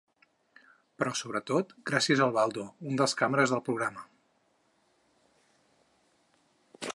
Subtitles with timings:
[1.01, 4.09] Però sobretot, gràcies al Baldo, un dels càmeres del programa.